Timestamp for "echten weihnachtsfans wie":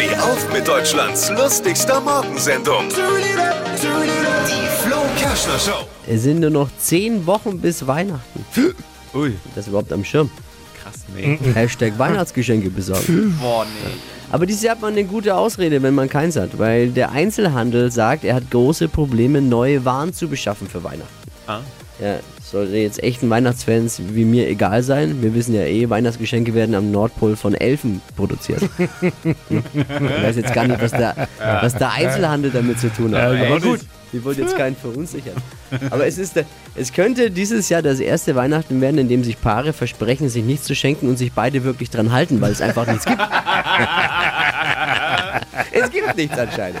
23.02-24.24